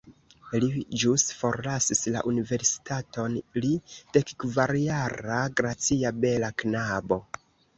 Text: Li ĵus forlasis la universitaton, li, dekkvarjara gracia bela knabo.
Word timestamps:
Li 0.61 0.69
ĵus 1.01 1.25
forlasis 1.41 2.01
la 2.15 2.23
universitaton, 2.31 3.37
li, 3.65 3.71
dekkvarjara 4.17 5.45
gracia 5.61 6.17
bela 6.25 6.51
knabo. 6.65 7.25